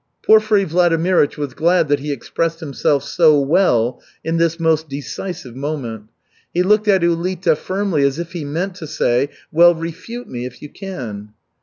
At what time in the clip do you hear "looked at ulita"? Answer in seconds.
6.63-7.55